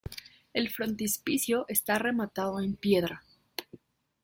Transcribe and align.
El 0.51 0.71
frontispicio 0.71 1.65
está 1.67 1.99
rematado 1.99 2.59
en 2.59 2.75
piedra. 2.75 3.21